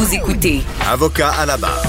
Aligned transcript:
Vous 0.00 0.14
écoutez 0.14 0.60
Avocat 0.90 1.28
à 1.28 1.44
la 1.44 1.58
barre. 1.58 1.84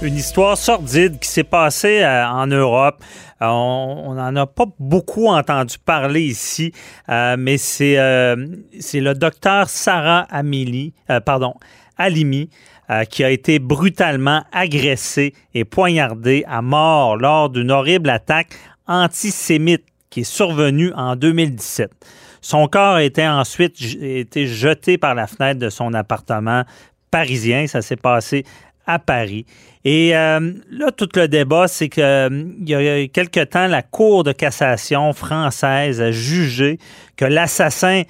Une 0.00 0.16
histoire 0.16 0.56
sordide 0.56 1.18
qui 1.18 1.28
s'est 1.28 1.44
passée 1.44 2.00
euh, 2.00 2.26
en 2.26 2.46
Europe. 2.46 3.04
Euh, 3.42 3.48
on 3.48 4.14
n'en 4.14 4.34
a 4.34 4.46
pas 4.46 4.64
beaucoup 4.78 5.26
entendu 5.26 5.76
parler 5.76 6.22
ici, 6.22 6.72
euh, 7.10 7.36
mais 7.38 7.58
c'est 7.58 7.98
c'est 8.80 9.00
le 9.00 9.12
docteur 9.12 9.68
Sarah 9.68 10.26
Amélie, 10.30 10.94
pardon, 11.26 11.52
Alimi, 11.98 12.48
qui 13.10 13.22
a 13.24 13.28
été 13.30 13.58
brutalement 13.58 14.42
agressé 14.50 15.34
et 15.52 15.66
poignardé 15.66 16.46
à 16.48 16.62
mort 16.62 17.18
lors 17.18 17.50
d'une 17.50 17.72
horrible 17.72 18.08
attaque 18.08 18.54
antisémite 18.86 19.84
qui 20.08 20.20
est 20.20 20.24
survenue 20.24 20.94
en 20.94 21.14
2017. 21.16 21.90
Son 22.44 22.66
corps 22.66 22.96
a 22.96 23.04
été 23.04 23.26
ensuite 23.26 23.80
été 23.80 24.48
jeté 24.48 24.98
par 24.98 25.14
la 25.14 25.28
fenêtre 25.28 25.60
de 25.60 25.70
son 25.70 25.94
appartement 25.94 26.64
parisien. 27.12 27.68
Ça 27.68 27.82
s'est 27.82 27.94
passé 27.94 28.44
à 28.86 28.98
Paris. 28.98 29.46
Et 29.84 30.16
euh, 30.16 30.52
là, 30.70 30.90
tout 30.92 31.08
le 31.16 31.26
débat, 31.26 31.66
c'est 31.68 31.88
qu'il 31.88 32.02
euh, 32.02 32.44
y 32.64 32.74
a 32.74 33.06
quelque 33.08 33.44
temps, 33.44 33.66
la 33.66 33.82
Cour 33.82 34.24
de 34.24 34.32
cassation 34.32 35.12
française 35.12 36.00
a 36.00 36.12
jugé 36.12 36.78
que 37.16 37.24
l'assassin 37.24 38.02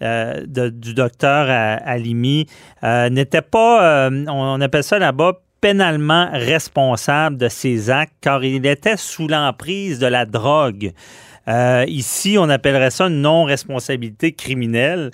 euh, 0.00 0.44
du 0.46 0.94
docteur 0.94 1.48
Alimi 1.50 2.46
n'était 2.82 3.42
pas, 3.42 4.10
on 4.10 4.60
appelle 4.60 4.84
ça 4.84 4.98
là-bas, 4.98 5.40
pénalement 5.60 6.28
responsable 6.32 7.36
de 7.36 7.48
ses 7.48 7.90
actes 7.90 8.14
car 8.20 8.44
il 8.44 8.64
était 8.64 8.96
sous 8.96 9.26
l'emprise 9.26 9.98
de 9.98 10.06
la 10.06 10.24
drogue. 10.24 10.92
ici, 11.88 12.36
on 12.38 12.48
appellerait 12.48 12.90
ça 12.90 13.08
une 13.08 13.20
non-responsabilité 13.20 14.32
criminelle 14.32 15.10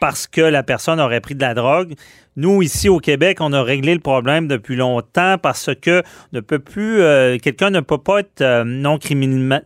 parce 0.00 0.26
que 0.26 0.40
la 0.40 0.62
personne 0.62 1.00
aurait 1.00 1.20
pris 1.20 1.34
de 1.34 1.40
la 1.40 1.54
drogue. 1.54 1.94
Nous, 2.40 2.62
ici 2.62 2.88
au 2.88 3.00
Québec, 3.00 3.38
on 3.40 3.52
a 3.52 3.60
réglé 3.64 3.94
le 3.94 4.00
problème 4.00 4.46
depuis 4.46 4.76
longtemps 4.76 5.38
parce 5.42 5.70
que 5.74 6.04
ne 6.32 6.38
peut 6.38 6.60
plus, 6.60 7.00
euh, 7.00 7.36
quelqu'un 7.36 7.70
ne 7.70 7.80
peut 7.80 7.98
pas 7.98 8.20
être 8.20 8.42
euh, 8.42 8.62
non 8.62 9.00
criminellement, 9.00 9.60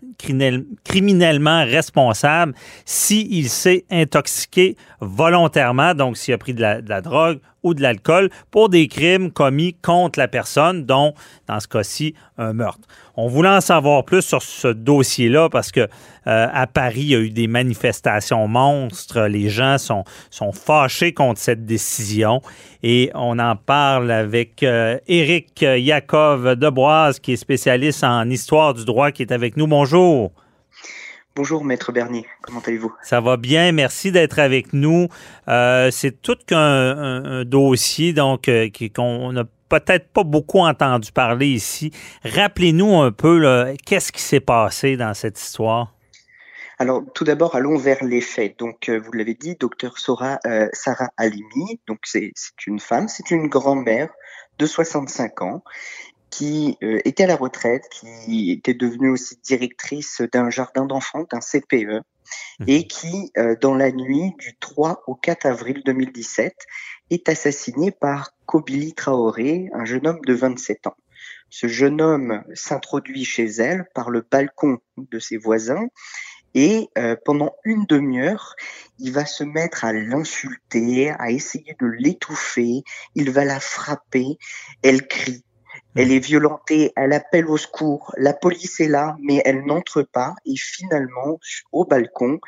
responsable 1.66 2.54
s'il 2.86 3.50
s'est 3.50 3.84
intoxiqué 3.90 4.78
volontairement, 5.00 5.92
donc 5.92 6.16
s'il 6.16 6.32
a 6.32 6.38
pris 6.38 6.54
de 6.54 6.62
la, 6.62 6.80
de 6.80 6.88
la 6.88 7.02
drogue 7.02 7.40
ou 7.62 7.74
de 7.74 7.82
l'alcool 7.82 8.30
pour 8.50 8.68
des 8.68 8.88
crimes 8.88 9.30
commis 9.30 9.74
contre 9.74 10.18
la 10.18 10.28
personne, 10.28 10.84
dont, 10.84 11.14
dans 11.46 11.60
ce 11.60 11.68
cas-ci, 11.68 12.14
un 12.38 12.52
meurtre. 12.52 12.88
On 13.14 13.28
voulait 13.28 13.50
en 13.50 13.60
savoir 13.60 14.04
plus 14.04 14.22
sur 14.22 14.42
ce 14.42 14.68
dossier-là 14.68 15.48
parce 15.50 15.70
que 15.70 15.80
euh, 15.80 16.48
à 16.52 16.66
Paris, 16.66 17.00
il 17.00 17.08
y 17.08 17.14
a 17.14 17.18
eu 17.18 17.30
des 17.30 17.46
manifestations 17.46 18.48
monstres. 18.48 19.26
Les 19.26 19.50
gens 19.50 19.76
sont, 19.76 20.04
sont 20.30 20.52
fâchés 20.52 21.12
contre 21.12 21.40
cette 21.40 21.66
décision. 21.66 22.40
Et 22.82 23.10
on 23.14 23.38
en 23.38 23.56
parle 23.56 24.10
avec 24.10 24.62
euh, 24.62 24.98
Éric 25.06 25.62
Yakov 25.62 26.56
Deboise, 26.56 27.20
qui 27.20 27.32
est 27.32 27.36
spécialiste 27.36 28.04
en 28.04 28.28
histoire 28.28 28.74
du 28.74 28.84
droit, 28.84 29.10
qui 29.10 29.22
est 29.22 29.32
avec 29.32 29.56
nous. 29.56 29.66
Bonjour. 29.66 30.32
Bonjour 31.34 31.64
Maître 31.64 31.92
Bernier, 31.92 32.26
comment 32.42 32.60
allez-vous? 32.60 32.92
Ça 33.02 33.22
va 33.22 33.38
bien, 33.38 33.72
merci 33.72 34.12
d'être 34.12 34.38
avec 34.38 34.74
nous. 34.74 35.08
Euh, 35.48 35.90
c'est 35.90 36.20
tout 36.20 36.36
qu'un 36.46 37.44
dossier 37.44 38.12
donc 38.12 38.50
qu'on 38.94 39.32
n'a 39.32 39.44
peut-être 39.70 40.08
pas 40.08 40.24
beaucoup 40.24 40.58
entendu 40.58 41.10
parler 41.10 41.46
ici. 41.46 41.90
Rappelez-nous 42.24 43.00
un 43.00 43.12
peu 43.12 43.74
qu'est-ce 43.86 44.12
qui 44.12 44.20
s'est 44.20 44.40
passé 44.40 44.98
dans 44.98 45.14
cette 45.14 45.40
histoire? 45.40 45.94
Alors, 46.82 47.04
tout 47.14 47.22
d'abord, 47.22 47.54
allons 47.54 47.76
vers 47.76 48.02
les 48.02 48.20
faits. 48.20 48.58
Donc, 48.58 48.88
euh, 48.88 48.98
vous 48.98 49.12
l'avez 49.12 49.34
dit, 49.34 49.54
docteur 49.54 49.98
Sora, 49.98 50.40
euh, 50.46 50.68
Sarah 50.72 51.10
Alimi, 51.16 51.78
donc 51.86 52.00
c'est 52.02 52.32
une 52.66 52.80
femme, 52.80 53.06
c'est 53.06 53.30
une 53.30 53.46
grand-mère 53.46 54.08
de 54.58 54.66
65 54.66 55.42
ans 55.42 55.62
qui 56.30 56.76
euh, 56.82 56.98
était 57.04 57.22
à 57.22 57.26
la 57.28 57.36
retraite, 57.36 57.88
qui 57.88 58.50
était 58.50 58.74
devenue 58.74 59.10
aussi 59.10 59.38
directrice 59.44 60.22
d'un 60.32 60.50
jardin 60.50 60.84
d'enfants, 60.84 61.24
d'un 61.30 61.38
CPE, 61.38 62.02
mhm. 62.58 62.66
et 62.66 62.88
qui, 62.88 63.30
dans 63.60 63.76
la 63.76 63.92
nuit 63.92 64.34
du 64.40 64.56
3 64.58 65.04
au 65.06 65.14
4 65.14 65.46
avril 65.46 65.82
2017, 65.86 66.52
est 67.10 67.28
assassinée 67.28 67.92
par 67.92 68.32
Kobili 68.46 68.92
Traoré, 68.92 69.70
un 69.72 69.84
jeune 69.84 70.08
homme 70.08 70.20
de 70.26 70.34
27 70.34 70.88
ans. 70.88 70.96
Ce 71.48 71.68
jeune 71.68 72.00
homme 72.00 72.42
s'introduit 72.54 73.24
chez 73.24 73.44
elle 73.44 73.84
par 73.94 74.10
le 74.10 74.26
balcon 74.28 74.78
de 74.96 75.20
ses 75.20 75.36
voisins 75.36 75.86
et 76.54 76.88
euh, 76.98 77.16
pendant 77.24 77.54
une 77.64 77.84
demi-heure, 77.86 78.54
il 78.98 79.12
va 79.12 79.24
se 79.24 79.44
mettre 79.44 79.84
à 79.84 79.92
l'insulter, 79.92 81.10
à 81.10 81.30
essayer 81.30 81.74
de 81.80 81.86
l'étouffer, 81.86 82.82
il 83.14 83.30
va 83.30 83.44
la 83.44 83.60
frapper, 83.60 84.38
elle 84.82 85.06
crie, 85.06 85.44
elle 85.94 86.12
est 86.12 86.18
violentée, 86.24 86.92
elle 86.96 87.12
appelle 87.12 87.46
au 87.46 87.56
secours, 87.56 88.14
la 88.16 88.32
police 88.32 88.80
est 88.80 88.88
là, 88.88 89.16
mais 89.20 89.42
elle 89.44 89.64
n'entre 89.64 90.02
pas, 90.02 90.34
et 90.44 90.56
finalement, 90.56 91.38
au 91.72 91.84
balcon, 91.84 92.38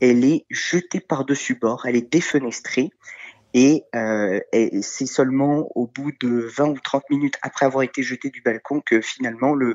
elle 0.00 0.24
est 0.24 0.44
jetée 0.50 1.00
par-dessus 1.00 1.54
bord, 1.54 1.86
elle 1.86 1.96
est 1.96 2.12
défenestrée, 2.12 2.90
et, 3.54 3.84
euh, 3.94 4.40
et 4.52 4.80
c'est 4.82 5.06
seulement 5.06 5.68
au 5.74 5.86
bout 5.86 6.12
de 6.20 6.48
20 6.56 6.70
ou 6.70 6.78
30 6.78 7.10
minutes 7.10 7.38
après 7.42 7.66
avoir 7.66 7.82
été 7.82 8.02
jetée 8.02 8.30
du 8.30 8.40
balcon 8.40 8.80
que 8.80 9.00
finalement 9.02 9.54
le, 9.54 9.74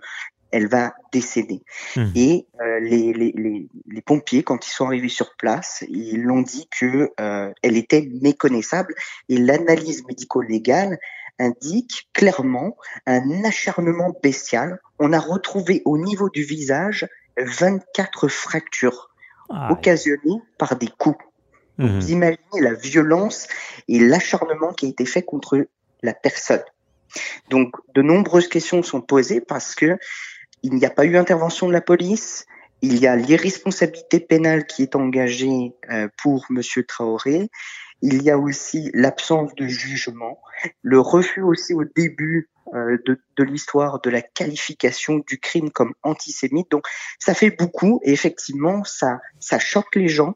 elle 0.51 0.67
va 0.67 0.93
décéder. 1.11 1.61
Mmh. 1.95 2.05
Et 2.15 2.47
euh, 2.61 2.79
les, 2.79 3.13
les, 3.13 3.33
les, 3.35 3.69
les, 3.87 4.01
pompiers, 4.01 4.43
quand 4.43 4.65
ils 4.65 4.71
sont 4.71 4.85
arrivés 4.85 5.09
sur 5.09 5.35
place, 5.35 5.83
ils 5.89 6.21
l'ont 6.21 6.41
dit 6.41 6.69
que 6.79 7.11
euh, 7.19 7.51
elle 7.61 7.77
était 7.77 8.09
méconnaissable. 8.21 8.93
Et 9.29 9.37
l'analyse 9.37 10.05
médico-légale 10.07 10.97
indique 11.39 12.09
clairement 12.13 12.77
un 13.05 13.43
acharnement 13.43 14.17
bestial. 14.23 14.79
On 14.99 15.13
a 15.13 15.19
retrouvé 15.19 15.81
au 15.85 15.97
niveau 15.97 16.29
du 16.29 16.43
visage 16.43 17.07
24 17.37 18.27
fractures 18.27 19.09
occasionnées 19.69 20.41
par 20.57 20.75
des 20.75 20.89
coups. 20.97 21.23
Mmh. 21.77 21.87
Vous 21.87 22.11
imaginez 22.11 22.61
la 22.61 22.73
violence 22.73 23.47
et 23.87 23.99
l'acharnement 23.99 24.73
qui 24.73 24.87
a 24.87 24.89
été 24.89 25.05
fait 25.05 25.21
contre 25.21 25.67
la 26.01 26.13
personne. 26.13 26.63
Donc, 27.49 27.75
de 27.93 28.01
nombreuses 28.01 28.47
questions 28.47 28.83
sont 28.83 29.01
posées 29.01 29.41
parce 29.41 29.75
que 29.75 29.97
il 30.67 30.75
n'y 30.75 30.85
a 30.85 30.89
pas 30.89 31.05
eu 31.05 31.15
intervention 31.15 31.67
de 31.67 31.73
la 31.73 31.81
police. 31.81 32.45
Il 32.81 32.99
y 32.99 33.07
a 33.07 33.15
l'irresponsabilité 33.15 34.19
pénale 34.19 34.65
qui 34.65 34.83
est 34.83 34.95
engagée 34.95 35.73
euh, 35.89 36.09
pour 36.21 36.45
Monsieur 36.49 36.83
Traoré. 36.83 37.49
Il 38.01 38.21
y 38.21 38.29
a 38.29 38.37
aussi 38.37 38.91
l'absence 38.93 39.55
de 39.55 39.65
jugement, 39.65 40.39
le 40.83 40.99
refus 40.99 41.41
aussi 41.41 41.73
au 41.73 41.83
début 41.83 42.49
euh, 42.75 42.97
de, 43.05 43.19
de 43.37 43.43
l'histoire 43.43 44.01
de 44.01 44.09
la 44.09 44.21
qualification 44.21 45.23
du 45.25 45.39
crime 45.39 45.71
comme 45.71 45.93
antisémite. 46.03 46.69
Donc 46.69 46.85
ça 47.17 47.33
fait 47.33 47.49
beaucoup 47.49 48.01
et 48.03 48.11
effectivement 48.11 48.83
ça 48.83 49.19
ça 49.39 49.57
choque 49.57 49.95
les 49.95 50.09
gens 50.09 50.35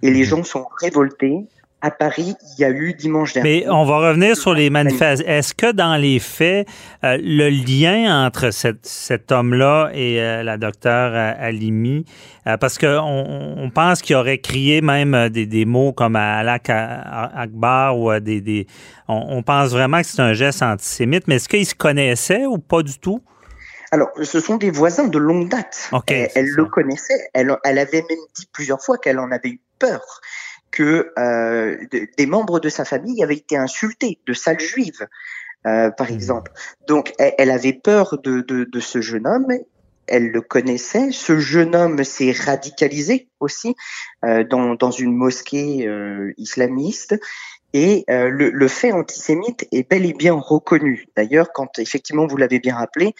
et 0.00 0.10
les 0.10 0.22
mmh. 0.22 0.26
gens 0.26 0.44
sont 0.44 0.66
révoltés 0.80 1.48
à 1.82 1.90
Paris, 1.90 2.36
il 2.56 2.62
y 2.62 2.64
a 2.64 2.70
eu 2.70 2.94
dimanche 2.94 3.34
dernier. 3.34 3.64
Mais 3.64 3.68
on 3.68 3.84
va 3.84 4.08
revenir 4.08 4.36
sur 4.36 4.54
les 4.54 4.70
manifestations. 4.70 5.26
Est-ce 5.26 5.52
que 5.52 5.72
dans 5.72 5.96
les 5.96 6.20
faits, 6.20 6.68
euh, 7.02 7.18
le 7.20 7.48
lien 7.48 8.24
entre 8.24 8.50
cet 8.50 9.32
homme-là 9.32 9.90
et 9.92 10.20
euh, 10.20 10.44
la 10.44 10.58
docteure 10.58 11.10
euh, 11.12 11.48
Alimi, 11.48 12.04
parce 12.60 12.78
qu'on 12.78 13.56
on 13.56 13.70
pense 13.70 14.00
qu'il 14.00 14.14
aurait 14.16 14.38
crié 14.38 14.80
même 14.80 15.28
des, 15.28 15.64
mots 15.64 15.92
comme 15.92 16.16
Alak 16.16 16.70
Akbar 16.70 17.98
ou 17.98 18.18
des... 18.18 18.40
des 18.40 18.66
on, 19.06 19.42
pense 19.42 19.70
vraiment 19.70 20.00
que 20.00 20.06
c'est 20.06 20.22
un 20.22 20.32
geste 20.32 20.62
antisémite, 20.62 21.28
mais 21.28 21.36
est-ce 21.36 21.48
qu'ils 21.48 21.66
se 21.66 21.74
connaissaient 21.74 22.46
ou 22.46 22.58
pas 22.58 22.82
du 22.82 22.98
tout? 22.98 23.20
Alors, 23.92 24.08
ce 24.22 24.40
sont 24.40 24.56
des 24.56 24.70
voisins 24.70 25.06
de 25.06 25.18
longue 25.18 25.48
date. 25.48 25.90
elle, 26.08 26.48
le 26.48 26.64
connaissait. 26.64 27.28
Elle, 27.34 27.54
elle 27.62 27.78
avait 27.78 28.04
même 28.08 28.18
dit 28.34 28.48
plusieurs 28.52 28.82
fois 28.82 28.98
qu'elle 28.98 29.18
en 29.18 29.30
avait 29.30 29.50
eu 29.50 29.60
peur 29.78 30.00
que 30.72 31.12
euh, 31.18 31.76
des 32.18 32.26
membres 32.26 32.58
de 32.58 32.68
sa 32.68 32.84
famille 32.84 33.22
avaient 33.22 33.36
été 33.36 33.56
insultés, 33.56 34.18
de 34.26 34.32
sales 34.32 34.58
juives, 34.58 35.06
euh, 35.66 35.90
par 35.90 36.10
mmh. 36.10 36.14
exemple. 36.14 36.52
Donc, 36.88 37.12
elle, 37.18 37.50
avait 37.50 37.72
peur 37.72 38.18
de, 38.22 38.40
de, 38.40 38.64
de, 38.64 38.80
ce 38.80 39.00
jeune 39.00 39.28
homme. 39.28 39.46
Elle 40.08 40.32
le 40.32 40.40
connaissait. 40.40 41.12
Ce 41.12 41.38
jeune 41.38 41.76
homme 41.76 42.02
s'est 42.02 42.32
radicalisé 42.32 43.28
aussi 43.38 43.76
euh, 44.24 44.42
dans, 44.42 44.74
dans 44.74 44.90
une 44.90 45.14
mosquée 45.14 45.88
islamiste. 46.36 47.14
Et 47.74 48.04
euh, 48.10 48.28
le, 48.28 48.50
le, 48.50 48.68
fait 48.68 48.92
antisémite 48.92 49.66
est 49.72 49.88
bel 49.88 50.04
et 50.04 50.12
bien 50.12 50.34
reconnu. 50.34 51.06
D'ailleurs, 51.16 51.52
quand 51.54 51.78
effectivement 51.78 52.26
vous 52.26 52.36
l'avez 52.36 52.58
bien 52.58 52.76
rappelé, 52.76 53.14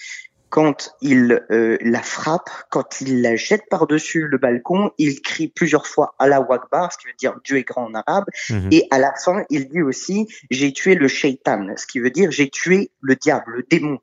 quand 0.52 0.94
il 1.00 1.42
euh, 1.50 1.78
la 1.80 2.02
frappe, 2.02 2.50
quand 2.68 3.00
il 3.00 3.22
la 3.22 3.36
jette 3.36 3.70
par-dessus 3.70 4.28
le 4.28 4.36
balcon, 4.36 4.90
il 4.98 5.22
crie 5.22 5.48
plusieurs 5.48 5.86
fois 5.86 6.14
Allah 6.18 6.46
Akbar, 6.50 6.92
ce 6.92 6.98
qui 6.98 7.06
veut 7.06 7.14
dire 7.18 7.40
Dieu 7.42 7.56
est 7.56 7.62
grand 7.62 7.86
en 7.86 7.94
arabe, 7.94 8.26
mhm. 8.50 8.68
et 8.70 8.86
à 8.90 8.98
la 8.98 9.14
fin, 9.14 9.44
il 9.48 9.70
dit 9.70 9.80
aussi 9.80 10.28
j'ai 10.50 10.74
tué 10.74 10.94
le 10.94 11.08
shaitan, 11.08 11.68
ce 11.78 11.86
qui 11.86 12.00
veut 12.00 12.10
dire 12.10 12.30
j'ai 12.30 12.50
tué 12.50 12.90
le 13.00 13.16
diable, 13.16 13.50
le 13.50 13.62
démon. 13.62 13.98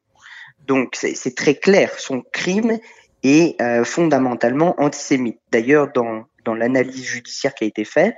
Donc 0.66 0.96
c'est 0.96 1.36
très 1.36 1.54
clair, 1.54 1.92
son 2.00 2.24
crime 2.32 2.80
est 3.22 3.62
euh, 3.62 3.84
fondamentalement 3.84 4.74
antisémite. 4.82 5.40
D'ailleurs, 5.52 5.92
dans, 5.94 6.26
dans 6.46 6.56
l'analyse 6.56 7.04
judiciaire 7.04 7.54
qui 7.54 7.66
a 7.66 7.68
été 7.68 7.86
faite, 7.86 8.16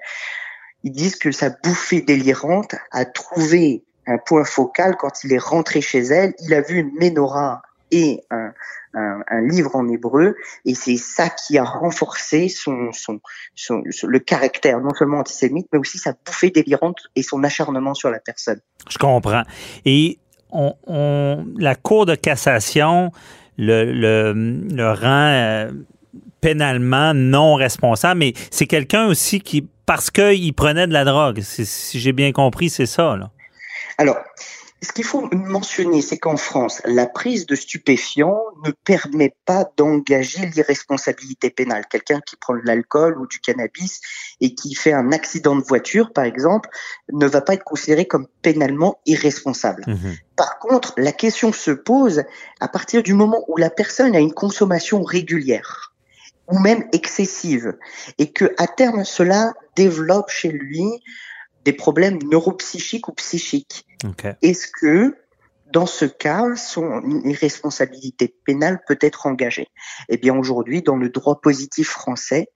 ils 0.86 0.94
disent 0.94 1.18
que 1.18 1.33
sa 1.33 1.50
bouffée 1.50 2.00
délirante 2.00 2.75
a 2.92 3.04
trouvé 3.04 3.83
un 4.07 4.18
point 4.18 4.45
focal 4.45 4.95
quand 4.98 5.25
il 5.25 5.33
est 5.33 5.38
rentré 5.38 5.81
chez 5.81 6.00
elle. 6.00 6.33
Il 6.39 6.54
a 6.54 6.62
vu 6.62 6.80
une 6.80 6.94
menorah 6.98 7.62
et 7.92 8.22
un, 8.30 8.54
un, 8.94 9.42
livre 9.42 9.76
en 9.76 9.88
hébreu, 9.88 10.36
et 10.66 10.76
c'est 10.76 10.98
ça 10.98 11.30
qui 11.30 11.58
a 11.58 11.64
renforcé 11.64 12.50
son, 12.50 12.92
son, 12.92 13.20
son, 13.56 13.82
le 14.04 14.20
caractère 14.20 14.80
non 14.80 14.94
seulement 14.94 15.20
antisémite, 15.20 15.68
mais 15.72 15.80
aussi 15.80 15.98
sa 15.98 16.14
bouffée 16.26 16.50
délirante 16.50 17.00
et 17.16 17.24
son 17.24 17.44
acharnement 17.44 17.94
sur 17.94 18.10
la 18.10 18.20
personne. 18.20 18.60
Je 18.90 18.98
comprends. 18.98 19.44
Et 19.86 20.20
on, 20.52 20.74
on 20.88 21.46
la 21.58 21.76
Cour 21.76 22.06
de 22.06 22.16
cassation 22.16 23.12
le, 23.58 23.86
le, 23.86 24.34
le 24.34 24.92
rend 24.92 25.28
euh, 25.30 25.72
pénalement 26.42 27.14
non 27.14 27.56
responsable, 27.56 28.20
mais 28.20 28.34
c'est 28.50 28.68
quelqu'un 28.68 29.08
aussi 29.08 29.40
qui, 29.40 29.68
parce 29.86 30.10
qu'il 30.10 30.54
prenait 30.54 30.88
de 30.88 30.94
la 30.94 31.06
drogue, 31.06 31.42
si 31.42 32.00
j'ai 32.00 32.14
bien 32.14 32.32
compris, 32.32 32.70
c'est 32.70 32.86
ça. 32.86 33.16
Là. 33.16 33.30
Alors, 33.98 34.18
ce 34.83 34.92
qu'il 34.94 35.04
faut 35.04 35.30
mentionner, 35.31 36.01
c'est 36.01 36.18
qu'en 36.18 36.38
France, 36.38 36.81
la 36.86 37.06
prise 37.06 37.45
de 37.45 37.56
stupéfiants 37.56 38.42
ne 38.66 38.72
permet 38.72 39.36
pas 39.45 39.69
d'engager 39.78 40.48
l'irresponsabilité 40.48 41.51
pénale. 41.51 41.86
Quelqu'un 41.88 42.19
qui 42.19 42.36
prend 42.36 42.56
de 42.56 42.62
l'alcool 42.66 43.19
ou 43.19 43.28
du 43.28 43.39
cannabis 43.39 44.01
et 44.39 44.56
qui 44.56 44.74
fait 44.74 44.94
un 44.94 45.12
accident 45.12 45.56
de 45.56 45.62
voiture, 45.62 46.12
par 46.13 46.24
exemple, 46.24 46.69
ne 47.13 47.28
va 47.28 47.42
pas 47.42 47.54
être 47.54 47.63
considéré 47.63 48.06
comme 48.06 48.28
pénalement 48.42 49.00
irresponsable. 49.06 49.83
Mmh 49.88 49.95
par 50.38 50.57
contre, 50.57 50.95
la 50.98 51.12
question 51.12 51.54
se 51.54 51.69
pose 51.69 52.24
à 52.62 52.68
partir 52.68 53.04
du 53.04 53.13
moment 53.13 53.45
où 53.48 53.57
la 53.57 53.69
personne 53.69 54.16
a 54.16 54.19
une 54.19 54.33
consommation 54.33 55.04
régulière 55.04 55.94
ou 56.48 56.57
même 56.57 56.88
excessive 56.94 57.78
et 58.18 58.31
que 58.31 58.51
à 58.57 58.66
terme 58.66 59.06
cela 59.06 59.54
développe 59.75 60.31
chez 60.31 60.50
lui 60.50 60.83
des 61.66 61.74
problèmes 61.74 62.19
neuropsychiques 62.24 63.08
ou 63.08 63.13
psychiques. 63.13 63.86
Est-ce 64.42 64.68
que, 64.68 65.16
dans 65.72 65.86
ce 65.86 66.06
cas, 66.06 66.56
son 66.56 67.02
irresponsabilité 67.24 68.36
pénale 68.46 68.81
peut 68.88 68.98
être 69.02 69.28
engagée? 69.28 69.68
Eh 70.10 70.18
bien, 70.18 70.36
aujourd'hui, 70.36 70.81
dans 70.81 70.98
le 70.98 71.10
droit 71.10 71.40
positif 71.40 71.90
français, 71.90 72.50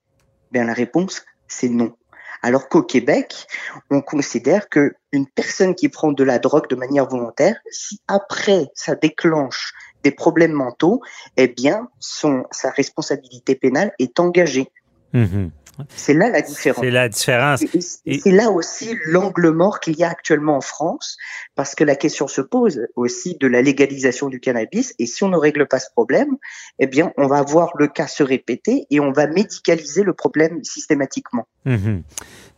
bien 0.51 0.65
la 0.65 0.73
réponse, 0.73 1.23
c'est 1.47 1.69
non. 1.69 1.95
Alors 2.41 2.69
qu'au 2.69 2.83
Québec, 2.83 3.47
on 3.89 4.01
considère 4.01 4.69
que 4.69 4.93
une 5.11 5.27
personne 5.27 5.73
qui 5.73 5.89
prend 5.89 6.11
de 6.11 6.23
la 6.23 6.37
drogue 6.37 6.69
de 6.69 6.75
manière 6.75 7.07
volontaire, 7.07 7.57
si 7.71 7.99
après 8.07 8.67
ça 8.75 8.95
déclenche 8.95 9.73
des 10.03 10.11
problèmes 10.11 10.51
mentaux, 10.51 11.01
eh 11.37 11.47
bien, 11.47 11.89
son, 11.99 12.43
sa 12.51 12.69
responsabilité 12.69 13.55
pénale 13.55 13.93
est 13.97 14.19
engagée. 14.19 14.69
Mmh 15.15 15.47
c'est 15.95 16.13
là 16.13 16.29
la 16.29 16.41
différence. 16.41 16.83
C'est 16.83 16.91
la 16.91 17.09
différence. 17.09 17.63
C'est 17.79 18.31
là 18.31 18.49
aussi 18.49 18.95
l'angle 19.05 19.49
mort 19.51 19.79
qu'il 19.79 19.97
y 19.97 20.03
a 20.03 20.09
actuellement 20.09 20.57
en 20.57 20.61
France, 20.61 21.17
parce 21.55 21.75
que 21.75 21.83
la 21.83 21.95
question 21.95 22.27
se 22.27 22.41
pose 22.41 22.87
aussi 22.95 23.37
de 23.39 23.47
la 23.47 23.61
légalisation 23.61 24.29
du 24.29 24.39
cannabis. 24.39 24.93
Et 24.99 25.05
si 25.05 25.23
on 25.23 25.29
ne 25.29 25.37
règle 25.37 25.67
pas 25.67 25.79
ce 25.79 25.89
problème, 25.91 26.37
eh 26.79 26.87
bien, 26.87 27.11
on 27.17 27.27
va 27.27 27.41
voir 27.43 27.71
le 27.77 27.87
cas 27.87 28.07
se 28.07 28.23
répéter 28.23 28.85
et 28.89 28.99
on 28.99 29.11
va 29.11 29.27
médicaliser 29.27 30.03
le 30.03 30.13
problème 30.13 30.63
systématiquement. 30.63 31.47
Mhm. 31.65 32.03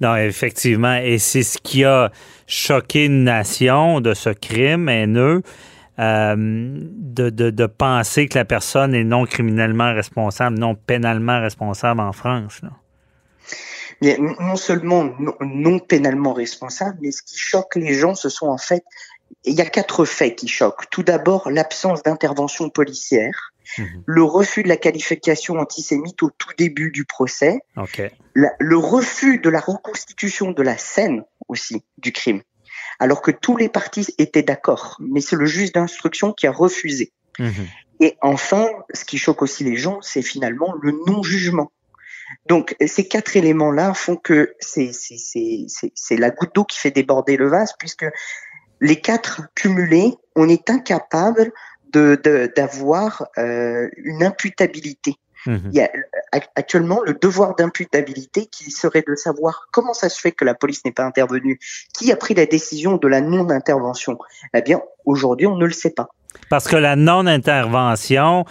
Non, 0.01 0.15
effectivement. 0.15 0.97
Et 0.97 1.17
c'est 1.17 1.43
ce 1.43 1.57
qui 1.57 1.83
a 1.83 2.11
choqué 2.45 3.05
une 3.05 3.23
nation 3.23 3.99
de 3.99 4.13
ce 4.13 4.29
crime 4.29 4.89
haineux. 4.89 5.41
Euh, 5.99 6.35
de, 6.37 7.31
de, 7.31 7.49
de, 7.49 7.65
penser 7.65 8.27
que 8.27 8.37
la 8.37 8.45
personne 8.45 8.93
est 8.93 9.03
non 9.03 9.25
criminellement 9.25 9.95
responsable, 9.95 10.59
non 10.59 10.75
pénalement 10.75 11.41
responsable 11.41 12.01
en 12.01 12.13
France. 12.13 12.61
Là 12.61 12.69
non 14.01 14.55
seulement 14.55 15.09
non, 15.41 15.79
pénalement 15.79 16.33
responsable, 16.33 16.97
mais 17.01 17.11
ce 17.11 17.23
qui 17.23 17.37
choque 17.37 17.75
les 17.75 17.93
gens, 17.93 18.15
ce 18.15 18.29
sont 18.29 18.47
en 18.47 18.57
fait, 18.57 18.83
il 19.43 19.55
y 19.55 19.61
a 19.61 19.65
quatre 19.65 20.05
faits 20.05 20.35
qui 20.35 20.47
choquent. 20.47 20.89
Tout 20.89 21.03
d'abord, 21.03 21.49
l'absence 21.49 22.03
d'intervention 22.03 22.69
policière. 22.69 23.53
Mhm. 23.77 24.03
Le 24.05 24.23
refus 24.23 24.63
de 24.63 24.69
la 24.69 24.77
qualification 24.77 25.55
antisémite 25.55 26.23
au 26.23 26.29
tout 26.29 26.51
début 26.57 26.91
du 26.91 27.05
procès. 27.05 27.59
le 28.33 28.77
refus 28.77 29.39
de 29.39 29.49
la 29.49 29.59
reconstitution 29.59 30.51
de 30.51 30.61
la 30.61 30.77
scène 30.77 31.23
aussi 31.47 31.83
du 31.97 32.11
crime. 32.11 32.41
Alors 32.99 33.21
que 33.21 33.31
tous 33.31 33.57
les 33.57 33.69
partis 33.69 34.07
étaient 34.17 34.43
d'accord. 34.43 34.97
Mais 34.99 35.21
c'est 35.21 35.35
le 35.35 35.45
juge 35.45 35.71
d'instruction 35.71 36.33
qui 36.33 36.47
a 36.47 36.51
refusé. 36.51 37.11
Mhm. 37.39 37.67
Et 37.99 38.17
enfin, 38.21 38.67
ce 38.93 39.05
qui 39.05 39.17
choque 39.17 39.41
aussi 39.41 39.63
les 39.63 39.75
gens, 39.75 39.99
c'est 40.01 40.21
finalement 40.21 40.73
le 40.81 40.93
non-jugement. 41.07 41.71
Donc 42.47 42.75
ces 42.85 43.07
quatre 43.07 43.37
éléments-là 43.37 43.93
font 43.93 44.17
que 44.17 44.55
c'est 44.59 44.91
la 46.11 46.29
goutte 46.29 46.55
d'eau 46.55 46.65
qui 46.65 46.77
fait 46.77 46.91
déborder 46.91 47.37
le 47.37 47.47
vase, 47.47 47.73
puisque 47.79 48.05
les 48.81 48.99
quatre 48.99 49.41
cumulés, 49.55 50.13
on 50.35 50.49
est 50.49 50.69
incapable 50.69 51.51
d'avoir 51.91 53.27
de, 53.37 53.41
euh, 53.41 53.89
une 53.97 54.23
imputabilité. 54.23 55.15
Mmh 55.45 55.57
Il 55.71 55.77
y 55.77 55.81
a 55.81 55.89
actuellement 56.31 57.01
le 57.05 57.13
devoir 57.13 57.55
d'imputabilité 57.55 58.45
qui 58.47 58.71
serait 58.71 59.03
de 59.07 59.15
savoir 59.15 59.67
comment 59.71 59.93
ça 59.93 60.09
se 60.09 60.19
fait 60.19 60.31
que 60.31 60.45
la 60.45 60.53
police 60.53 60.83
n'est 60.85 60.91
pas 60.91 61.05
intervenue, 61.05 61.59
qui 61.97 62.11
a 62.11 62.15
pris 62.15 62.33
la 62.33 62.45
décision 62.45 62.97
de 62.97 63.07
la 63.07 63.21
non-intervention? 63.21 64.17
Eh 64.53 64.61
bien, 64.61 64.81
aujourd'hui, 65.05 65.47
on 65.47 65.55
ne 65.55 65.65
le 65.65 65.71
sait 65.71 65.91
pas. 65.91 66.09
Parce 66.49 66.67
que 66.67 66.75
la 66.75 66.95
non-intervention, 66.95 68.45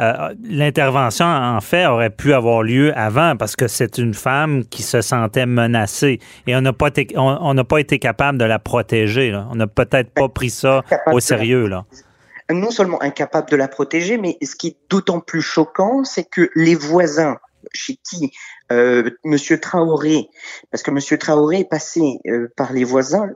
euh, 0.00 0.34
l'intervention, 0.42 1.26
en 1.26 1.60
fait, 1.60 1.86
aurait 1.86 2.10
pu 2.10 2.34
avoir 2.34 2.62
lieu 2.62 2.96
avant 2.96 3.36
parce 3.36 3.56
que 3.56 3.68
c'est 3.68 3.98
une 3.98 4.14
femme 4.14 4.64
qui 4.64 4.82
se 4.82 5.00
sentait 5.00 5.46
menacée 5.46 6.18
et 6.46 6.56
on 6.56 6.60
n'a 6.60 6.72
pas, 6.72 6.88
été, 6.88 7.14
on, 7.16 7.54
pas 7.64 7.78
été 7.78 7.98
capable 7.98 8.38
de 8.38 8.44
la 8.44 8.58
protéger. 8.58 9.34
On 9.50 9.54
n'a 9.54 9.66
peut-être 9.66 10.10
pas 10.10 10.28
pris 10.28 10.50
ça 10.50 10.82
au 11.12 11.20
sérieux. 11.20 11.66
Là. 11.66 11.84
Non 12.52 12.70
seulement 12.70 13.02
incapable 13.02 13.50
de 13.50 13.56
la 13.56 13.68
protéger, 13.68 14.18
mais 14.18 14.38
ce 14.42 14.54
qui 14.54 14.68
est 14.68 14.76
d'autant 14.88 15.20
plus 15.20 15.42
choquant, 15.42 16.04
c'est 16.04 16.24
que 16.24 16.50
les 16.54 16.74
voisins 16.74 17.38
chez 17.72 17.96
qui 17.96 18.32
euh, 18.72 19.10
Monsieur 19.24 19.60
Traoré, 19.60 20.28
parce 20.70 20.82
que 20.82 20.90
Monsieur 20.90 21.18
Traoré 21.18 21.60
est 21.60 21.68
passé 21.68 22.18
euh, 22.26 22.48
par 22.56 22.72
les 22.72 22.84
voisins, 22.84 23.30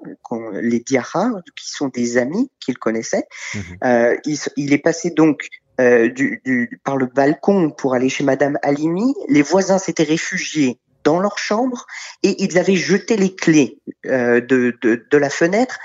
les 0.53 0.81
Diarra, 0.81 1.31
qui 1.57 1.71
sont 1.71 1.89
des 1.89 2.17
amis 2.17 2.51
qu'il 2.61 2.79
connaissait. 2.79 3.25
Mhm. 3.55 3.63
Euh, 3.85 4.17
il, 4.25 4.39
il, 4.57 4.73
est 4.73 4.79
passé 4.79 5.11
donc 5.11 5.49
euh, 5.81 6.09
du, 6.09 6.41
du, 6.45 6.81
par 6.85 6.97
le 6.97 7.07
balcon 7.07 7.71
pour 7.71 7.95
aller 7.95 8.09
chez 8.09 8.25
Madame 8.25 8.59
Halimi. 8.63 9.15
Les 9.29 9.43
voisins 9.43 9.79
s'étaient 9.79 10.03
réfugiés 10.03 10.81
dans 11.05 11.21
leur 11.21 11.39
chambre 11.39 11.87
et 12.23 12.43
ils 12.43 12.59
avaient 12.59 12.77
jeté 12.77 13.17
les 13.17 13.35
clés 13.35 13.79
euh, 14.07 14.41
de, 14.41 14.77
de, 14.83 15.07
de, 15.09 15.19
la 15.19 15.31
fenêtre 15.31 15.79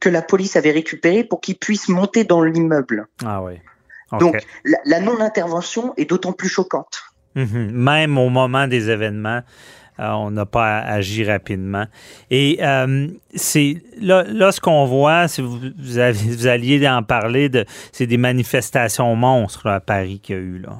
que 0.00 0.08
la 0.08 0.22
police 0.22 0.56
avait 0.56 0.72
récupérées 0.72 1.24
pour 1.24 1.40
qu'ils 1.40 1.56
puissent 1.56 1.88
monter 1.88 2.24
dans 2.24 2.42
l'immeuble. 2.42 3.06
Ah 3.24 3.42
oui. 3.42 3.54
Donc 4.20 4.36
la, 4.64 4.78
la 4.84 5.00
non-intervention 5.00 5.92
est 5.96 6.08
d'autant 6.08 6.32
plus 6.32 6.48
choquante. 6.48 7.02
Mhm. 7.34 7.70
Même 7.72 8.18
au 8.18 8.28
moment 8.28 8.66
des 8.66 8.88
événements, 8.90 9.42
euh, 9.98 10.10
on 10.10 10.30
n'a 10.30 10.46
pas 10.46 10.78
agi 10.78 11.24
rapidement. 11.24 11.86
Et 12.30 12.58
euh, 12.60 13.08
c'est 13.34 13.82
là, 13.98 14.24
là, 14.24 14.52
ce 14.52 14.60
qu'on 14.60 14.84
voit, 14.84 15.28
si 15.28 15.40
vous, 15.40 15.58
vous, 15.78 16.46
alliez 16.46 16.86
en 16.88 17.02
parler, 17.02 17.48
de, 17.48 17.64
c'est 17.92 18.06
des 18.06 18.18
manifestations 18.18 19.14
monstres 19.16 19.66
à 19.68 19.80
Paris 19.80 20.20
qu'il 20.22 20.36
y 20.36 20.38
a 20.38 20.42
eu 20.42 20.58
là. 20.58 20.78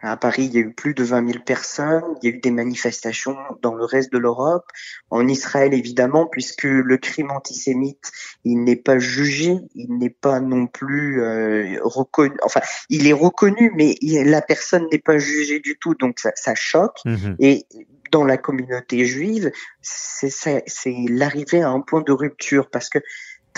À 0.00 0.16
Paris, 0.16 0.44
il 0.44 0.54
y 0.54 0.58
a 0.58 0.60
eu 0.60 0.72
plus 0.72 0.94
de 0.94 1.02
20 1.02 1.26
000 1.32 1.44
personnes. 1.44 2.04
Il 2.22 2.28
y 2.28 2.32
a 2.32 2.36
eu 2.36 2.40
des 2.40 2.50
manifestations 2.50 3.36
dans 3.62 3.74
le 3.74 3.84
reste 3.84 4.12
de 4.12 4.18
l'Europe, 4.18 4.64
en 5.10 5.26
Israël 5.26 5.74
évidemment, 5.74 6.26
puisque 6.26 6.64
le 6.64 6.96
crime 6.98 7.30
antisémite, 7.30 8.12
il 8.44 8.62
n'est 8.62 8.76
pas 8.76 8.98
jugé, 8.98 9.58
il 9.74 9.98
n'est 9.98 10.10
pas 10.10 10.40
non 10.40 10.66
plus 10.66 11.22
euh, 11.22 11.78
reconnu. 11.82 12.36
Enfin, 12.44 12.60
il 12.88 13.08
est 13.08 13.12
reconnu, 13.12 13.72
mais 13.74 13.96
la 14.02 14.40
personne 14.40 14.86
n'est 14.92 14.98
pas 14.98 15.18
jugée 15.18 15.60
du 15.60 15.76
tout, 15.78 15.94
donc 15.94 16.20
ça, 16.20 16.30
ça 16.36 16.54
choque. 16.54 16.98
Mm-hmm. 17.04 17.36
Et 17.40 17.66
dans 18.10 18.24
la 18.24 18.38
communauté 18.38 19.04
juive, 19.04 19.50
c'est 19.82 20.94
l'arrivée 21.08 21.62
à 21.62 21.70
un 21.70 21.80
point 21.80 22.02
de 22.02 22.12
rupture 22.12 22.70
parce 22.70 22.88
que 22.88 22.98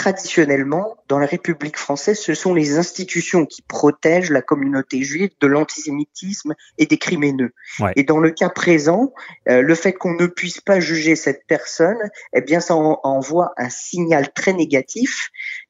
traditionnellement, 0.01 0.97
dans 1.09 1.19
la 1.19 1.27
République 1.27 1.77
française, 1.77 2.19
ce 2.19 2.33
sont 2.33 2.55
les 2.55 2.79
institutions 2.79 3.45
qui 3.45 3.61
protègent 3.61 4.31
la 4.31 4.41
communauté 4.41 5.03
juive 5.03 5.29
de 5.43 5.47
l'antisémitisme 5.47 6.55
et 6.79 6.87
des 6.87 6.97
crimes 6.97 7.23
haineux. 7.23 7.53
Et 7.97 8.05
dans 8.05 8.19
le 8.19 8.31
cas 8.31 8.49
présent, 8.49 9.13
euh, 9.51 9.61
le 9.61 9.75
fait 9.75 9.93
qu'on 9.93 10.15
ne 10.15 10.27
puisse 10.27 10.63
pas 10.63 10.81
juger 10.81 11.17
cette 11.17 11.43
personne, 11.47 11.99
eh 12.33 12.41
bien, 12.41 12.61
ça 12.61 12.75
envoie 12.77 13.53
un 13.59 13.69
signal 13.69 14.33
très 14.33 14.55
négatif 14.55 15.29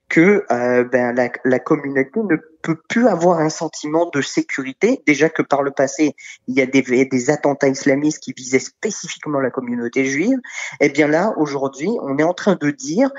que 0.09 0.45
euh, 0.51 0.85
ben, 0.85 1.13
la, 1.13 1.31
la, 1.45 1.59
communauté 1.59 2.21
ne 2.21 2.37
peut 2.63 2.79
plus 2.89 3.09
avoir 3.09 3.39
un 3.41 3.49
sentiment 3.49 4.11
de 4.13 4.21
sécurité. 4.21 5.03
Déjà 5.07 5.29
que 5.29 5.43
par 5.43 5.63
le 5.63 5.71
passé, 5.71 6.15
il 6.49 6.57
y 6.57 6.61
a 6.61 6.67
des, 6.67 6.83
des 6.83 7.31
attentats 7.31 7.69
islamistes 7.69 8.21
qui 8.21 8.33
visaient 8.33 8.59
spécifiquement 8.59 9.41
la 9.41 9.51
communauté 9.51 10.05
juive. 10.05 10.39
Eh 10.81 10.89
bien 10.89 11.07
là, 11.07 11.33
aujourd'hui, 11.37 11.89
on 12.03 12.19
est 12.19 12.25
en 12.25 12.35
train 12.35 12.57
de 12.61 12.71
dire 12.71 13.11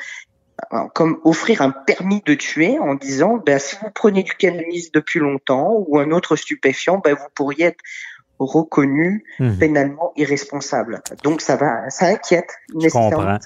comme 0.93 1.19
offrir 1.23 1.61
un 1.61 1.71
permis 1.71 2.21
de 2.25 2.33
tuer 2.33 2.79
en 2.79 2.95
disant 2.95 3.37
ben, 3.45 3.59
si 3.59 3.75
vous 3.81 3.89
prenez 3.93 4.23
du 4.23 4.33
cannabis 4.33 4.91
depuis 4.91 5.19
longtemps 5.19 5.83
ou 5.87 5.99
un 5.99 6.11
autre 6.11 6.35
stupéfiant, 6.35 6.99
ben, 7.03 7.13
vous 7.13 7.29
pourriez 7.35 7.65
être 7.65 7.83
reconnu 8.39 9.23
mhm. 9.39 9.57
pénalement 9.57 10.13
irresponsable. 10.15 11.01
Donc 11.23 11.41
ça 11.41 11.55
va, 11.55 11.89
ça 11.89 12.07
inquiète. 12.07 12.49
Je 12.69 12.89
comprends. 12.89 13.37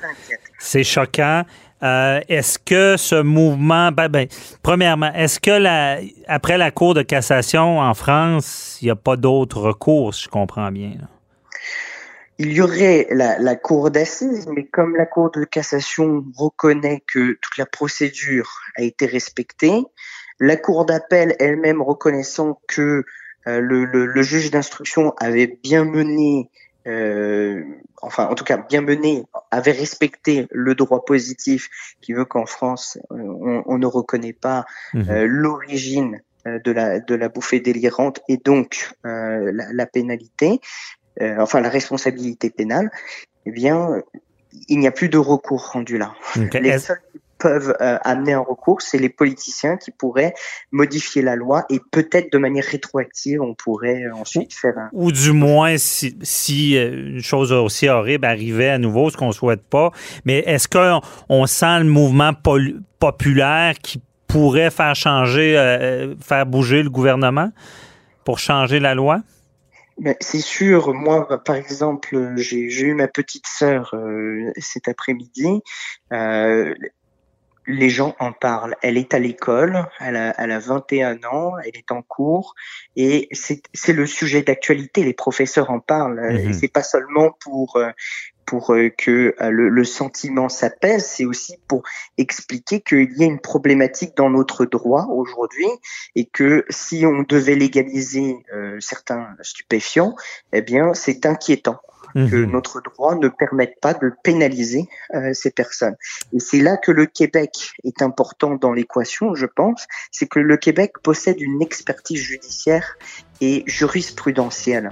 C'est 0.60 0.84
choquant. 0.84 1.44
Euh, 1.84 2.22
est-ce 2.30 2.58
que 2.58 2.96
ce 2.98 3.22
mouvement, 3.22 3.92
ben, 3.92 4.08
ben, 4.08 4.28
premièrement, 4.64 5.12
est-ce 5.14 5.40
que 5.40 5.52
la, 5.52 6.00
après 6.28 6.58
la 6.58 6.72
Cour 6.72 6.94
de 6.94 7.02
cassation 7.02 7.80
en 7.80 7.94
France, 7.94 8.78
il 8.82 8.86
n'y 8.86 8.92
a 8.92 8.96
pas 8.96 9.18
d'autres 9.18 9.60
recours, 9.60 10.14
si 10.14 10.24
je 10.24 10.30
comprends 10.30 10.72
bien? 10.72 10.94
Il 12.38 12.52
y 12.52 12.62
aurait 12.62 13.08
la, 13.12 13.40
la 13.40 13.56
cour 13.56 13.92
d'assises, 13.92 14.48
mais 14.48 14.66
comme 14.66 14.96
la 14.96 15.06
cour 15.06 15.32
de 15.32 15.44
cassation 15.46 16.26
reconnaît 16.36 17.02
que 17.08 17.34
toute 17.42 17.58
la 17.58 17.66
procédure 17.66 18.60
a 18.76 18.82
été 18.82 19.06
respectée, 19.06 19.84
la 20.40 20.58
cour 20.58 20.86
d'appel 20.86 21.36
elle-même 21.40 21.82
reconnaissant 21.82 22.60
que 22.68 23.06
euh, 23.48 23.60
le, 23.60 23.86
le, 23.86 24.06
le, 24.06 24.22
juge 24.24 24.52
d'instruction 24.52 25.14
avait 25.18 25.60
bien 25.64 25.86
mené, 25.86 26.50
euh, 26.88 27.64
enfin 28.02 28.28
en 28.28 28.36
tout 28.36 28.44
cas 28.44 28.58
bien 28.58 28.82
mené, 28.82 29.24
avait 29.52 29.72
respecté 29.72 30.48
le 30.52 30.76
droit 30.76 31.06
positif 31.06 31.70
qui 32.02 32.14
veut 32.14 32.26
qu'en 32.26 32.46
France 32.46 32.98
euh, 33.12 33.16
on, 33.18 33.64
on, 33.66 33.78
ne 33.78 33.86
reconnaît 33.86 34.34
pas 34.34 34.66
mmh. 34.94 35.10
euh, 35.10 35.26
l'origine 35.28 36.22
de 36.46 36.72
la, 36.72 37.00
de 37.00 37.16
la 37.16 37.28
bouffée 37.28 37.60
délirante 37.60 38.22
et 38.28 38.38
donc 38.38 38.92
la, 39.04 39.52
la, 39.52 39.86
pénalité. 39.88 40.60
Euh, 41.22 41.36
enfin 41.40 41.62
la 41.62 41.70
responsabilité 41.70 42.50
pénale, 42.50 42.92
eh 43.46 43.52
bien, 43.52 44.02
il 44.68 44.80
n'y 44.80 44.88
a 44.88 44.92
plus 44.92 45.10
de 45.10 45.18
recours 45.18 45.72
rendu 45.72 45.98
là. 45.98 46.14
Les 46.54 46.78
seuls 46.80 47.00
qui 47.12 47.20
peuvent 47.38 47.76
euh, 47.80 47.98
amener 48.04 48.34
un 48.34 48.40
recours, 48.40 48.82
c'est 48.82 48.98
les 48.98 49.10
politiciens 49.10 49.78
qui 49.78 49.92
pourraient 49.92 50.34
modifier 50.72 51.22
la 51.22 51.36
loi 51.36 51.66
et 51.70 51.80
peut-être 51.92 52.32
de 52.32 52.38
manière 52.38 52.64
rétroactive, 52.66 53.42
on 53.42 53.54
pourrait 53.54 54.04
euh, 54.04 54.16
ensuite 54.16 54.54
faire 54.54 54.78
un... 54.78 54.90
Ou 54.94 55.12
du 55.12 55.32
moins, 55.32 55.78
si, 55.78 56.18
si 56.22 56.76
une 56.76 57.22
chose 57.22 57.52
aussi 57.52 57.88
horrible 57.88 58.26
arrivait 58.26 58.70
à 58.70 58.78
nouveau, 58.78 59.10
ce 59.10 59.18
qu'on 59.18 59.32
souhaite 59.32 59.64
pas, 59.64 59.92
mais 60.26 60.40
est-ce 60.40 60.68
qu'on 60.68 61.02
on 61.30 61.46
sent 61.46 61.80
le 61.80 61.86
mouvement 61.86 62.32
populaire 63.00 63.76
qui 63.82 64.02
pourrait 64.28 64.72
faire 64.72 64.96
changer, 64.96 66.14
faire 66.20 66.46
bouger 66.46 66.84
le 66.84 66.90
gouvernement 66.90 67.52
pour 68.26 68.40
changer 68.40 68.80
la 68.80 68.96
loi? 68.96 69.22
Ben, 69.98 70.16
c'est 70.20 70.42
sûr, 70.42 70.94
moi, 70.94 71.42
par 71.44 71.56
exemple, 71.56 72.34
j'ai 72.36 72.82
eu 72.82 72.94
ma 72.94 73.08
petite 73.08 73.48
sœur 73.48 73.92
euh, 73.94 74.52
cet 74.58 74.88
après-midi. 74.90 75.62
Euh, 76.12 76.74
les 77.68 77.90
gens 77.90 78.16
en 78.20 78.32
parlent. 78.32 78.76
Elle 78.82 78.98
est 78.98 79.14
à 79.14 79.20
l'école, 79.20 79.88
elle 80.00 80.16
a, 80.18 80.36
elle 80.38 80.52
a 80.52 80.60
21 80.60 81.24
ans, 81.24 81.58
elle 81.58 81.76
est 81.76 81.92
en 81.92 82.02
cours, 82.02 82.54
et 82.96 83.28
c'est 83.32 83.94
le 83.94 84.06
sujet 84.06 84.42
d'actualité. 84.42 85.04
Les 85.04 85.14
professeurs 85.14 85.72
en 85.72 85.80
parlent. 85.80 86.50
Mm 86.50 86.54
C'est 86.54 86.68
pas 86.72 86.84
seulement 86.84 87.32
pour 87.40 87.78
euh, 87.78 87.90
pour 88.46 88.74
euh, 88.74 88.90
que 88.90 89.36
euh, 89.42 89.50
le, 89.50 89.84
sentiment 89.84 90.50
s'apaise, 90.50 91.06
c'est 91.06 91.26
aussi 91.26 91.58
pour 91.68 91.84
expliquer 92.18 92.82
qu'il 92.82 93.12
y 93.18 93.24
a 93.24 93.26
une 93.26 93.40
problématique 93.40 94.16
dans 94.16 94.30
notre 94.30 94.66
droit 94.66 95.08
aujourd'hui 95.10 95.68
et 96.16 96.26
que 96.26 96.66
si 96.70 97.06
on 97.06 97.24
devait 97.24 97.56
légaliser 97.56 98.38
euh, 98.54 98.80
certains 98.80 99.30
stupéfiants, 99.42 100.16
eh 100.54 100.62
bien 100.62 100.94
c'est 100.94 101.26
inquiétant 101.26 101.80
que 102.16 102.36
mhm. 102.36 102.52
notre 102.52 102.82
droit 102.82 103.16
ne 103.16 103.28
permette 103.28 103.80
pas 103.82 103.94
de 103.94 104.12
pénaliser 104.24 104.88
ces 105.34 105.52
personnes. 105.52 105.96
Et 106.34 106.40
c'est 106.40 106.60
là 106.60 106.78
que 106.78 106.92
le 106.92 107.06
Québec 107.06 107.74
est 107.84 108.02
important 108.02 108.56
dans 108.56 108.72
l'équation, 108.72 109.36
je 109.36 109.46
pense, 109.46 109.86
c'est 110.12 110.28
que 110.28 110.40
le 110.40 110.58
Québec 110.58 110.94
possède 111.04 111.42
une 111.42 111.62
expertise 111.62 112.22
judiciaire 112.22 112.98
et 113.42 113.64
jurisprudentielle 113.68 114.92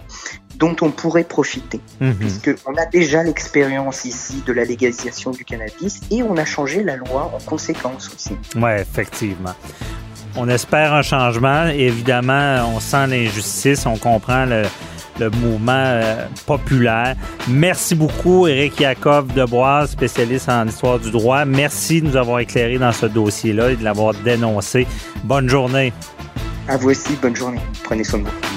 dont 0.58 0.76
on 0.82 0.92
pourrait 0.92 1.24
profiter, 1.24 1.80
mhm. 2.00 2.16
puisqu'on 2.16 2.76
a 2.76 2.86
déjà 2.86 3.24
l'expérience 3.24 4.06
ici 4.06 4.44
de 4.46 4.54
la 4.54 4.66
légalisation 4.66 5.32
du 5.32 5.46
cannabis 5.46 6.02
et 6.12 6.24
on 6.24 6.38
a 6.38 6.46
changé 6.46 6.84
la 6.84 6.96
loi 6.96 7.32
en 7.34 7.40
conséquence 7.40 8.12
aussi. 8.14 8.36
Oui, 8.56 8.72
effectivement. 8.80 9.56
On 10.36 10.50
espère 10.50 10.94
un 10.94 11.04
changement. 11.04 11.66
Évidemment, 11.68 12.68
on 12.76 12.80
sent 12.80 13.08
l'injustice, 13.08 13.86
on 13.86 13.98
comprend 13.98 14.46
le, 14.46 14.64
mouvement 15.22 15.72
euh, 15.74 16.28
populaire. 16.46 17.16
Merci 17.48 17.96
beaucoup, 17.96 18.48
Éric 18.48 18.80
Yakov 18.80 19.34
Debois, 19.34 19.88
spécialiste 19.88 20.50
en 20.50 20.68
histoire 20.68 21.00
du 21.00 21.12
droit. 21.12 21.46
Merci 21.46 22.02
de 22.02 22.08
nous 22.08 22.18
avoir 22.18 22.40
éclairé 22.40 22.78
dans 22.78 22.92
ce 22.92 23.06
dossier-là 23.06 23.72
et 23.72 23.76
de 23.76 23.84
l'avoir 23.84 24.14
dénoncé. 24.14 24.88
Bonne 25.24 25.50
journée. 25.50 25.94
À 26.68 26.78
vous 26.78 26.90
aussi, 26.90 27.14
bonne 27.22 27.36
journée. 27.36 27.62
Prenez 27.84 28.04
soin 28.04 28.20
de 28.20 28.26
vous. 28.26 28.53